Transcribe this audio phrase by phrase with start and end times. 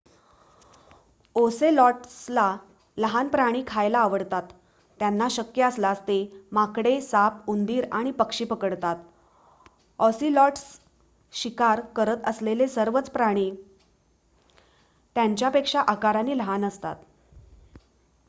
[1.35, 2.45] ओसेलॉट्सला
[2.97, 4.43] लहान प्राणी खायला आवडतात
[4.99, 6.15] त्यांना शक्य असल्यास ते
[6.51, 9.03] माकडे साप उंदीर आणि पक्षी पकडतात
[9.99, 10.63] ऑसिलॉट्स
[11.33, 13.49] शिकार करत असलेले सर्वच प्राणी
[15.15, 16.95] त्यांच्यापेक्षा आकाराने लहान असतात